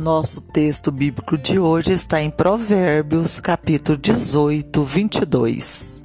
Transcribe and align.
Nosso 0.00 0.40
texto 0.40 0.90
bíblico 0.90 1.36
de 1.36 1.58
hoje 1.58 1.92
está 1.92 2.22
em 2.22 2.30
Provérbios, 2.30 3.38
capítulo 3.38 3.98
18, 3.98 4.82
22. 4.82 6.02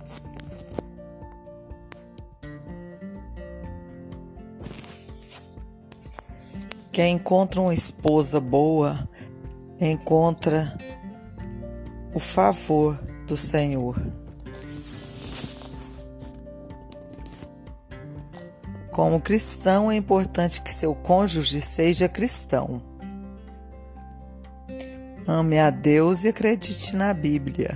Quem 6.91 7.15
encontra 7.15 7.61
uma 7.61 7.73
esposa 7.73 8.41
boa, 8.41 9.07
encontra 9.79 10.77
o 12.13 12.19
favor 12.19 12.99
do 13.25 13.37
Senhor. 13.37 13.95
Como 18.91 19.21
cristão, 19.21 19.89
é 19.89 19.95
importante 19.95 20.61
que 20.61 20.73
seu 20.73 20.93
cônjuge 20.93 21.61
seja 21.61 22.09
cristão. 22.09 22.94
Ame 25.27 25.59
a 25.59 25.69
Deus 25.69 26.23
e 26.23 26.29
acredite 26.29 26.95
na 26.95 27.13
Bíblia. 27.13 27.75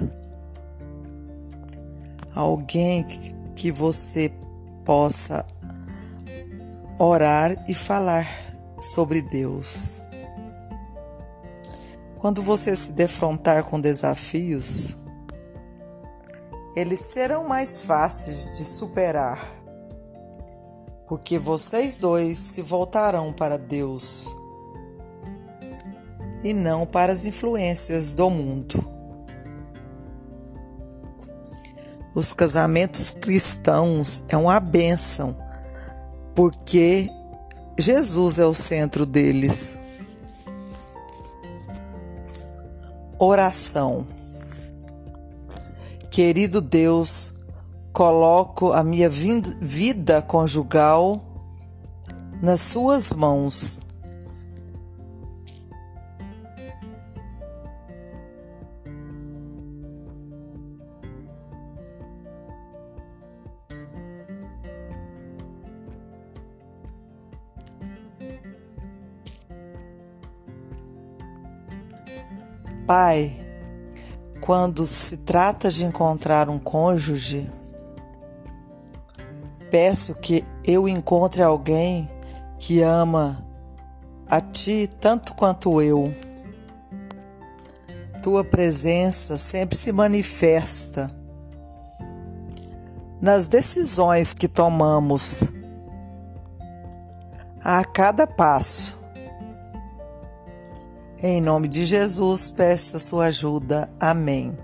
Alguém 2.34 3.04
que 3.56 3.72
você 3.72 4.32
possa 4.86 5.46
orar 6.98 7.66
e 7.68 7.74
falar 7.74 8.28
sobre 8.80 9.22
Deus. 9.22 10.04
Quando 12.20 12.42
você 12.42 12.76
se 12.76 12.92
defrontar 12.92 13.64
com 13.64 13.80
desafios, 13.80 14.96
eles 16.76 17.00
serão 17.00 17.48
mais 17.48 17.84
fáceis 17.84 18.58
de 18.58 18.66
superar 18.66 19.60
porque 21.10 21.40
vocês 21.40 21.98
dois 21.98 22.38
se 22.38 22.62
voltarão 22.62 23.34
para 23.34 23.58
Deus 23.58 24.28
e 26.44 26.54
não 26.54 26.86
para 26.86 27.14
as 27.14 27.26
influências 27.26 28.14
do 28.14 28.30
mundo. 28.30 28.84
Os 32.14 32.34
casamentos 32.34 33.12
cristãos 33.12 34.24
é 34.30 34.38
uma 34.38 34.60
bênção, 34.60 35.38
porque 36.36 37.10
Jesus 37.78 38.40
é 38.40 38.46
o 38.46 38.54
centro 38.54 39.06
deles. 39.06 39.78
Oração. 43.18 44.08
Querido 46.10 46.60
Deus, 46.62 47.34
Coloco 48.00 48.72
a 48.72 48.82
minha 48.82 49.10
vida 49.10 50.22
conjugal 50.22 51.22
nas 52.42 52.62
suas 52.62 53.12
mãos. 53.12 53.82
Pai, 72.90 73.40
quando 74.42 74.84
se 74.84 75.18
trata 75.18 75.70
de 75.70 75.86
encontrar 75.86 76.50
um 76.50 76.58
cônjuge, 76.58 77.48
Peço 79.70 80.16
que 80.16 80.44
eu 80.64 80.88
encontre 80.88 81.44
alguém 81.44 82.10
que 82.58 82.82
ama 82.82 83.46
a 84.28 84.42
ti 84.42 84.90
tanto 85.00 85.36
quanto 85.36 85.80
eu. 85.80 86.12
Tua 88.24 88.44
presença 88.44 89.38
sempre 89.38 89.78
se 89.78 89.92
manifesta 89.92 91.12
nas 93.22 93.46
decisões 93.46 94.34
que 94.34 94.48
tomamos 94.48 95.44
a 97.64 97.86
cada 97.86 98.26
passo. 98.26 98.99
Em 101.22 101.42
nome 101.42 101.68
de 101.68 101.84
Jesus, 101.84 102.50
peço 102.50 102.96
a 102.96 103.00
sua 103.00 103.26
ajuda. 103.26 103.90
Amém. 104.00 104.58